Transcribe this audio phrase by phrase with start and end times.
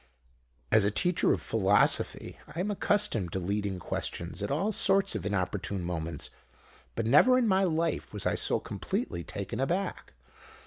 [0.71, 5.27] "As a teacher of philosophy I am accustomed to leading questions at all sorts of
[5.27, 6.31] inopportune moments,
[6.95, 10.13] but never in my life was I so completely taken aback.